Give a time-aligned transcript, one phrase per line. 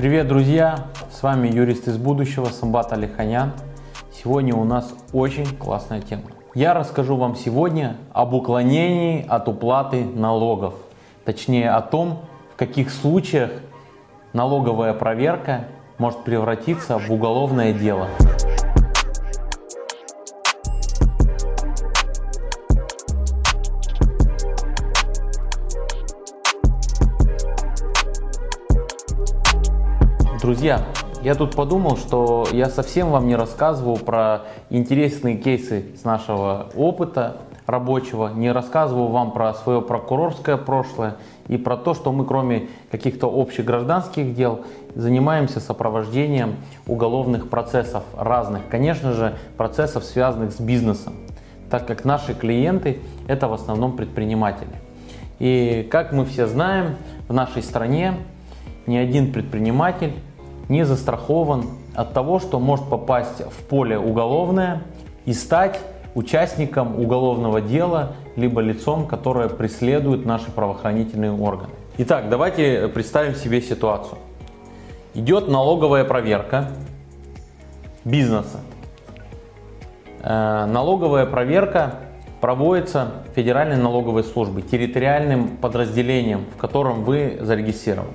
[0.00, 0.86] Привет, друзья!
[1.12, 3.52] С вами юрист из будущего Самбат Алиханян.
[4.10, 6.22] Сегодня у нас очень классная тема.
[6.54, 10.72] Я расскажу вам сегодня об уклонении от уплаты налогов.
[11.26, 12.20] Точнее о том,
[12.54, 13.50] в каких случаях
[14.32, 15.66] налоговая проверка
[15.98, 18.08] может превратиться в уголовное дело.
[30.50, 30.84] Друзья,
[31.22, 37.36] я тут подумал, что я совсем вам не рассказывал про интересные кейсы с нашего опыта
[37.66, 43.28] рабочего, не рассказывал вам про свое прокурорское прошлое и про то, что мы кроме каких-то
[43.28, 44.62] общих гражданских дел
[44.96, 46.56] занимаемся сопровождением
[46.88, 51.14] уголовных процессов разных, конечно же, процессов, связанных с бизнесом,
[51.70, 54.74] так как наши клиенты это в основном предприниматели.
[55.38, 56.96] И как мы все знаем,
[57.28, 58.14] в нашей стране
[58.88, 60.12] ни один предприниматель
[60.70, 64.82] не застрахован от того, что может попасть в поле уголовное
[65.26, 65.80] и стать
[66.14, 71.70] участником уголовного дела, либо лицом, которое преследует наши правоохранительные органы.
[71.98, 74.16] Итак, давайте представим себе ситуацию.
[75.12, 76.68] Идет налоговая проверка
[78.04, 78.60] бизнеса.
[80.22, 81.96] Э, налоговая проверка
[82.40, 88.14] проводится Федеральной налоговой службой, территориальным подразделением, в котором вы зарегистрированы.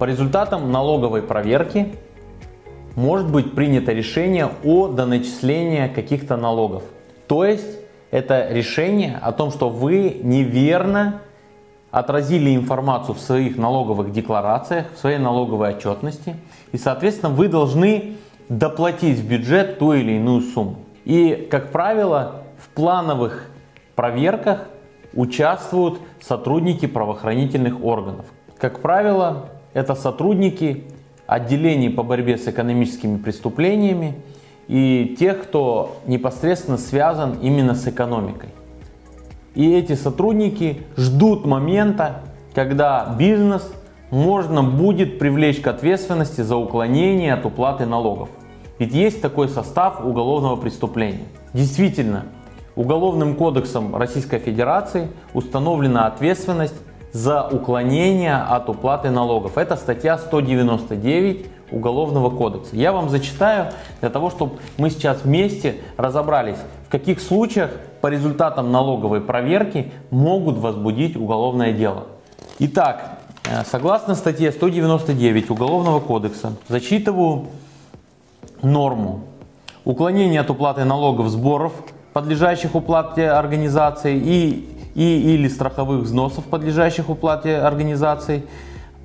[0.00, 1.94] По результатам налоговой проверки
[2.96, 6.84] может быть принято решение о доначислении каких-то налогов.
[7.26, 7.78] То есть
[8.10, 11.20] это решение о том, что вы неверно
[11.90, 16.34] отразили информацию в своих налоговых декларациях, в своей налоговой отчетности,
[16.72, 18.16] и, соответственно, вы должны
[18.48, 20.76] доплатить в бюджет ту или иную сумму.
[21.04, 23.50] И, как правило, в плановых
[23.96, 24.66] проверках
[25.12, 28.24] участвуют сотрудники правоохранительных органов.
[28.56, 30.84] Как правило, это сотрудники
[31.26, 34.16] отделений по борьбе с экономическими преступлениями
[34.68, 38.50] и тех, кто непосредственно связан именно с экономикой.
[39.54, 42.22] И эти сотрудники ждут момента,
[42.54, 43.72] когда бизнес
[44.10, 48.28] можно будет привлечь к ответственности за уклонение от уплаты налогов.
[48.78, 51.26] Ведь есть такой состав уголовного преступления.
[51.52, 52.24] Действительно,
[52.76, 56.76] Уголовным кодексом Российской Федерации установлена ответственность
[57.12, 59.58] за уклонение от уплаты налогов.
[59.58, 62.74] Это статья 199 Уголовного кодекса.
[62.74, 67.70] Я вам зачитаю для того, чтобы мы сейчас вместе разобрались, в каких случаях
[68.00, 72.06] по результатам налоговой проверки могут возбудить уголовное дело.
[72.58, 73.18] Итак,
[73.48, 77.46] э, согласно статье 199 Уголовного кодекса, зачитываю
[78.62, 79.20] норму.
[79.84, 81.72] Уклонение от уплаты налогов, сборов,
[82.12, 88.44] подлежащих уплате организации и и или страховых взносов, подлежащих уплате организаций,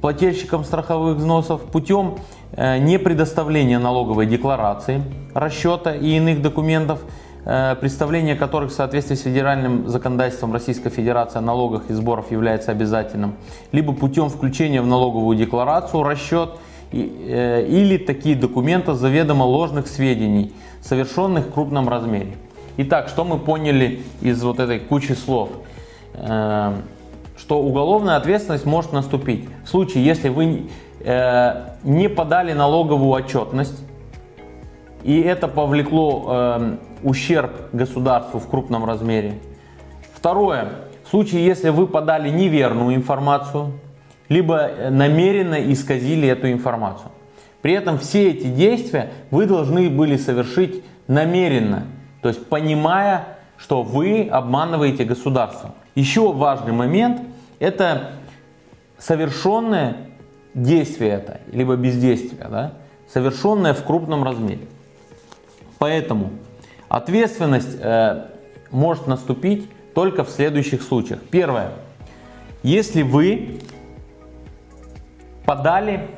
[0.01, 2.19] плательщикам страховых взносов путем
[2.51, 5.01] э, не предоставления налоговой декларации,
[5.33, 6.99] расчета и иных документов,
[7.45, 12.71] э, представление которых в соответствии с федеральным законодательством Российской Федерации о налогах и сборах является
[12.71, 13.35] обязательным,
[13.71, 16.51] либо путем включения в налоговую декларацию, расчет
[16.91, 22.37] э, или такие документы заведомо ложных сведений, совершенных в крупном размере.
[22.77, 25.49] Итак, что мы поняли из вот этой кучи слов?
[26.17, 26.83] Эм,
[27.37, 30.69] что уголовная ответственность может наступить в случае, если вы
[31.01, 33.83] э, не подали налоговую отчетность,
[35.03, 39.33] и это повлекло эм, ущерб государству в крупном размере.
[40.13, 40.69] Второе,
[41.03, 43.73] в случае, если вы подали неверную информацию,
[44.29, 47.11] либо намеренно исказили эту информацию.
[47.61, 51.83] При этом все эти действия вы должны были совершить намеренно,
[52.21, 53.25] то есть понимая,
[53.57, 55.75] что вы обманываете государство.
[55.95, 57.21] Еще важный момент–
[57.59, 58.11] это
[58.97, 59.97] совершенное
[60.53, 62.73] действие это, либо бездействие, да,
[63.11, 64.67] совершенное в крупном размере.
[65.79, 66.31] Поэтому
[66.89, 68.25] ответственность э,
[68.71, 71.21] может наступить только в следующих случаях.
[71.31, 71.71] Первое.
[72.61, 73.59] Если вы
[75.45, 76.09] подали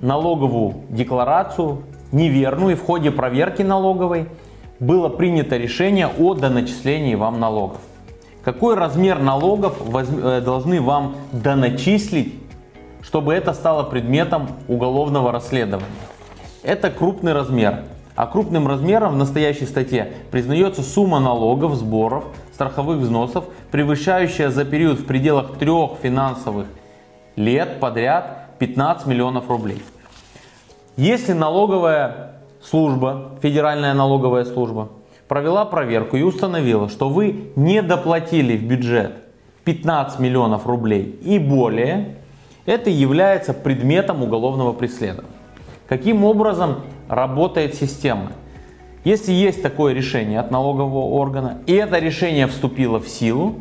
[0.00, 1.82] налоговую декларацию
[2.12, 4.28] неверную и в ходе проверки налоговой
[4.80, 7.80] было принято решение о доначислении вам налогов.
[8.44, 12.34] Какой размер налогов э, должны вам доначислить,
[13.00, 15.86] чтобы это стало предметом уголовного расследования?
[16.62, 17.84] Это крупный размер.
[18.16, 25.00] А крупным размером в настоящей статье признается сумма налогов, сборов, страховых взносов, превышающая за период
[25.00, 26.66] в пределах трех финансовых
[27.34, 29.82] лет подряд 15 миллионов рублей.
[30.96, 34.90] Если налоговая служба, федеральная налоговая служба,
[35.28, 39.14] провела проверку и установила, что вы не доплатили в бюджет
[39.64, 42.16] 15 миллионов рублей и более,
[42.66, 45.30] это является предметом уголовного преследования.
[45.88, 48.32] Каким образом работает система?
[49.04, 53.56] Если есть такое решение от налогового органа, и это решение вступило в силу,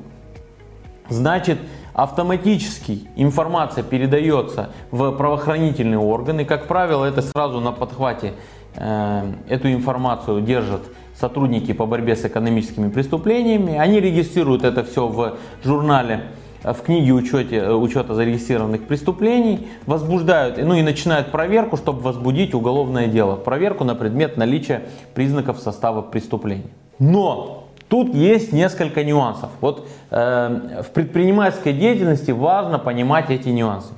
[1.10, 1.60] значит
[1.94, 6.46] автоматически информация передается в правоохранительные органы.
[6.46, 8.34] Как правило, это сразу на подхвате
[8.76, 10.82] э, эту информацию держат
[11.20, 13.78] сотрудники по борьбе с экономическими преступлениями.
[13.78, 16.24] Они регистрируют это все в журнале
[16.64, 23.08] в книге учете, э, учета зарегистрированных преступлений, возбуждают, ну и начинают проверку, чтобы возбудить уголовное
[23.08, 23.36] дело.
[23.36, 24.84] Проверку на предмет наличия
[25.14, 26.70] признаков состава преступления.
[27.00, 29.50] Но тут есть несколько нюансов.
[29.60, 33.94] Вот э, в предпринимательской деятельности важно понимать эти нюансы.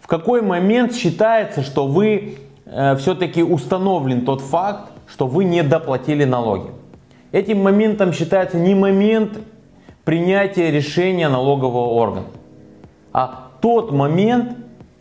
[0.00, 6.24] В какой момент считается, что вы э, все-таки установлен тот факт, что вы не доплатили
[6.24, 6.70] налоги?
[7.32, 9.38] Этим моментом считается не момент
[10.04, 12.26] принятия решения налогового органа,
[13.12, 14.56] а тот момент,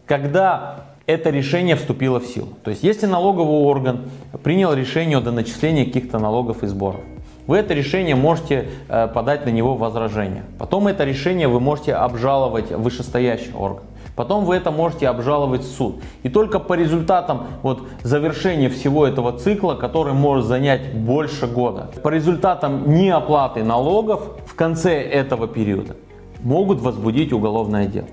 [0.05, 2.49] когда это решение вступило в силу.
[2.63, 4.09] То есть, если налоговый орган
[4.43, 6.99] принял решение о доначислении каких-то налогов и сборов,
[7.47, 10.43] вы это решение можете э, подать на него возражение.
[10.59, 13.83] Потом это решение вы можете обжаловать вышестоящий орган.
[14.17, 16.01] Потом вы это можете обжаловать в суд.
[16.23, 22.09] И только по результатам вот, завершения всего этого цикла, который может занять больше года, по
[22.09, 25.97] результатам неоплаты налогов в конце этого периода
[26.41, 28.07] могут возбудить уголовное дело.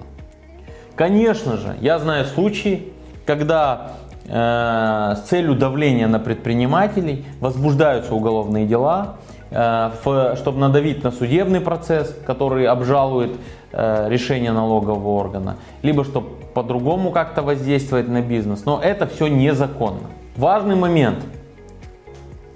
[0.95, 2.93] Конечно же, я знаю случаи,
[3.25, 3.93] когда
[4.27, 9.17] э, с целью давления на предпринимателей возбуждаются уголовные дела,
[9.55, 13.37] чтобы надавить на судебный процесс, который обжалует
[13.77, 18.65] Э, решение налогового органа, либо чтобы по-другому как-то воздействовать на бизнес.
[18.65, 20.11] Но это все незаконно.
[20.37, 21.19] Важный момент.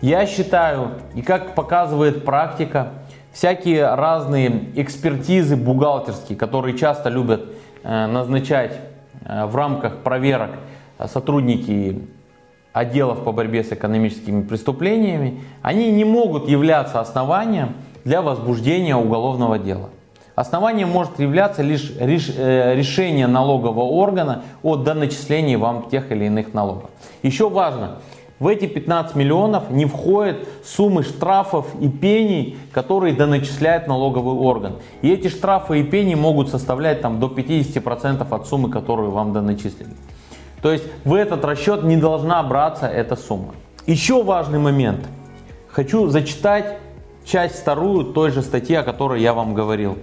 [0.00, 2.90] Я считаю, и как показывает практика,
[3.32, 7.46] всякие разные экспертизы бухгалтерские, которые часто любят
[7.82, 8.78] э, назначать
[9.24, 10.50] э, в рамках проверок
[11.04, 12.00] сотрудники
[12.78, 19.90] отделов по борьбе с экономическими преступлениями, они не могут являться основанием для возбуждения уголовного дела.
[20.36, 26.90] Основанием может являться лишь э, решение налогового органа о доначислении вам тех или иных налогов.
[27.24, 27.96] Еще важно,
[28.38, 34.74] в эти 15 миллионов не входят суммы штрафов и пений, которые доначисляет налоговый орган.
[35.02, 39.90] И эти штрафы и пени могут составлять там, до 50% от суммы, которую вам доначислили.
[40.62, 43.54] То есть в этот расчет не должна браться эта сумма.
[43.86, 45.06] Еще важный момент.
[45.68, 46.78] Хочу зачитать
[47.24, 49.98] часть вторую той же статьи, о которой я вам говорил.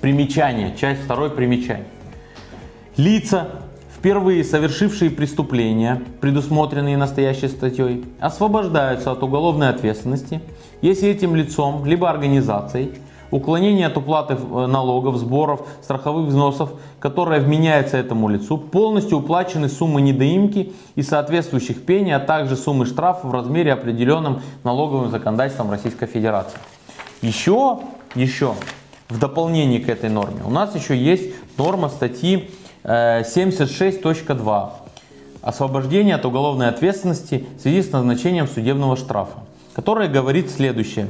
[0.00, 1.86] Примечание, часть второй примечание.
[2.96, 3.48] Лица,
[3.98, 10.40] впервые совершившие преступления, предусмотренные настоящей статьей, освобождаются от уголовной ответственности,
[10.82, 12.92] если этим лицом, либо организацией,
[13.30, 20.00] уклонение от уплаты э, налогов, сборов, страховых взносов, которое вменяется этому лицу, полностью уплачены суммы
[20.00, 26.58] недоимки и соответствующих пений, а также суммы штрафов в размере определенном налоговым законодательством Российской Федерации.
[27.22, 27.78] Еще,
[28.14, 28.54] еще
[29.08, 32.50] в дополнение к этой норме у нас еще есть норма статьи
[32.84, 34.84] 76.2 э,
[35.40, 39.40] освобождение от уголовной ответственности в связи с назначением судебного штрафа,
[39.74, 41.08] которая говорит следующее.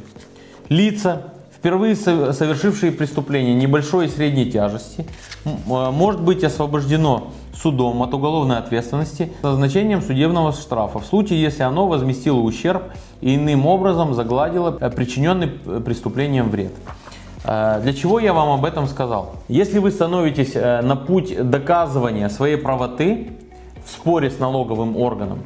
[0.68, 1.33] Лица,
[1.64, 5.06] впервые совершившие преступление небольшой и средней тяжести,
[5.46, 11.62] э, может быть освобождено судом от уголовной ответственности с назначением судебного штрафа в случае, если
[11.62, 12.82] оно возместило ущерб
[13.22, 16.72] и иным образом загладило э, причиненный преступлением вред.
[17.44, 19.36] Э, для чего я вам об этом сказал?
[19.48, 23.32] Если вы становитесь э, на путь доказывания своей правоты
[23.86, 25.38] в споре с налоговым органом,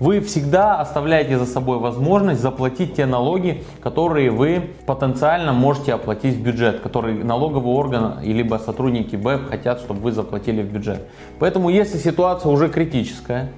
[0.00, 6.42] вы всегда оставляете за собой возможность заплатить те налоги, которые вы потенциально можете оплатить в
[6.42, 11.06] бюджет, которые налоговый орган либо сотрудники БЭП хотят, чтобы вы заплатили в бюджет.
[11.38, 13.50] Поэтому если ситуация уже критическая,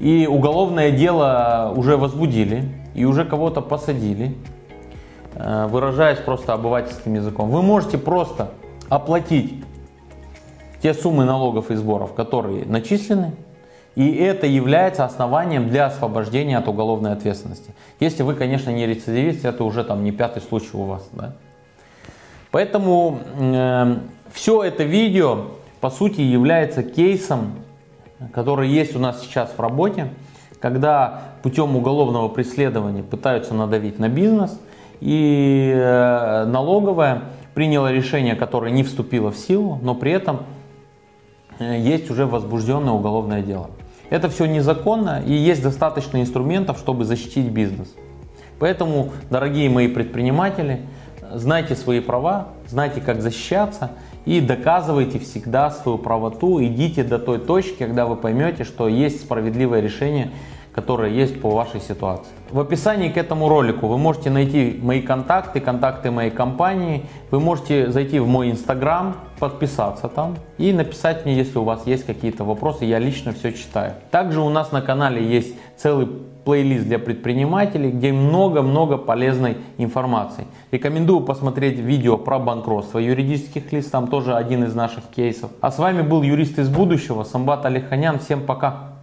[0.00, 4.36] и уголовное дело уже возбудили, и уже кого-то посадили,
[5.40, 8.50] Э, выражаясь просто обывательским языком, вы можете просто
[8.88, 9.62] оплатить
[10.82, 13.36] те суммы налогов и сборов, которые начислены,
[13.94, 17.74] и это является основанием для освобождения от уголовной ответственности.
[18.00, 21.08] Если вы, конечно, не рецидивист, это уже там не пятый случай у вас.
[21.12, 21.34] Да?
[22.50, 23.96] Поэтому э,
[24.32, 25.46] все это видео,
[25.80, 27.56] по сути, является кейсом,
[28.32, 30.08] который есть у нас сейчас в работе,
[30.60, 34.58] когда путем уголовного преследования пытаются надавить на бизнес–
[35.00, 37.22] и э, налоговая
[37.54, 40.40] приняла решение, которое не вступило в силу, но при этом
[41.58, 43.70] есть уже возбужденное уголовное дело.
[44.10, 47.94] Это все незаконно и есть достаточно инструментов, чтобы защитить бизнес.
[48.58, 50.80] Поэтому, дорогие мои предприниматели,
[51.32, 53.92] знайте свои права, знайте, как защищаться
[54.24, 56.62] и доказывайте всегда свою правоту.
[56.62, 60.30] Идите до той точки, когда вы поймете, что есть справедливое решение,
[60.78, 62.30] которое есть по вашей ситуации.
[62.52, 67.02] В описании к этому ролику вы можете найти мои контакты, контакты моей компании.
[67.32, 72.06] Вы можете зайти в мой инстаграм, подписаться там и написать мне, если у вас есть
[72.06, 72.84] какие-то вопросы.
[72.84, 73.94] Я лично все читаю.
[74.12, 76.06] Также у нас на канале есть целый
[76.44, 80.46] плейлист для предпринимателей, где много-много полезной информации.
[80.70, 85.50] Рекомендую посмотреть видео про банкротство юридических лиц, там тоже один из наших кейсов.
[85.60, 88.20] А с вами был юрист из будущего, Самбат Алиханян.
[88.20, 88.97] Всем пока!